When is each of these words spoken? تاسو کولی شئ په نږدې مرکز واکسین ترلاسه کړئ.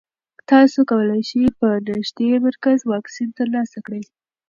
تاسو 0.51 0.79
کولی 0.91 1.21
شئ 1.29 1.43
په 1.59 1.67
نږدې 1.87 2.29
مرکز 2.47 2.79
واکسین 2.91 3.29
ترلاسه 3.39 3.77
کړئ. 3.85 4.03